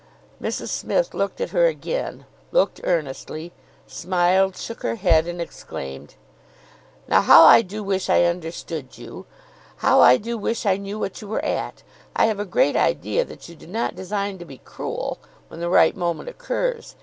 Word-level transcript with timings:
Mrs 0.41 0.69
Smith 0.69 1.13
looked 1.13 1.39
at 1.41 1.51
her 1.51 1.67
again, 1.67 2.25
looked 2.51 2.81
earnestly, 2.83 3.51
smiled, 3.85 4.57
shook 4.57 4.81
her 4.81 4.95
head, 4.95 5.27
and 5.27 5.39
exclaimed— 5.39 6.15
"Now, 7.07 7.21
how 7.21 7.43
I 7.43 7.61
do 7.61 7.83
wish 7.83 8.09
I 8.09 8.23
understood 8.23 8.97
you! 8.97 9.27
How 9.85 10.01
I 10.01 10.17
do 10.17 10.39
wish 10.39 10.65
I 10.65 10.77
knew 10.77 10.97
what 10.97 11.21
you 11.21 11.27
were 11.27 11.45
at! 11.45 11.83
I 12.15 12.25
have 12.25 12.39
a 12.39 12.45
great 12.45 12.75
idea 12.75 13.23
that 13.25 13.47
you 13.47 13.53
do 13.55 13.67
not 13.67 13.93
design 13.93 14.39
to 14.39 14.43
be 14.45 14.57
cruel, 14.57 15.19
when 15.49 15.59
the 15.59 15.69
right 15.69 15.95
moment 15.95 16.29
occurs. 16.29 16.95